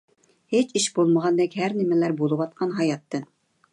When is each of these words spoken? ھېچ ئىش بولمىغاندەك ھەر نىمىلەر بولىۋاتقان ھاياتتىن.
ھېچ 0.53 0.71
ئىش 0.79 0.87
بولمىغاندەك 0.95 1.57
ھەر 1.59 1.75
نىمىلەر 1.83 2.17
بولىۋاتقان 2.23 2.75
ھاياتتىن. 2.81 3.29